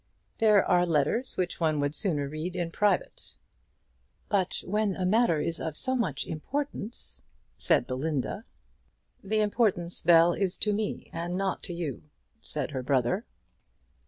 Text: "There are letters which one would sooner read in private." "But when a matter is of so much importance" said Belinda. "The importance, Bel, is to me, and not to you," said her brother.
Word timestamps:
"There 0.39 0.65
are 0.65 0.83
letters 0.83 1.37
which 1.37 1.59
one 1.59 1.79
would 1.79 1.93
sooner 1.93 2.27
read 2.27 2.55
in 2.55 2.71
private." 2.71 3.37
"But 4.29 4.63
when 4.65 4.95
a 4.95 5.05
matter 5.05 5.39
is 5.39 5.59
of 5.59 5.77
so 5.77 5.95
much 5.95 6.25
importance" 6.25 7.21
said 7.59 7.85
Belinda. 7.85 8.45
"The 9.23 9.41
importance, 9.41 10.01
Bel, 10.01 10.33
is 10.33 10.57
to 10.57 10.73
me, 10.73 11.05
and 11.13 11.35
not 11.35 11.61
to 11.65 11.73
you," 11.75 12.01
said 12.41 12.71
her 12.71 12.81
brother. 12.81 13.27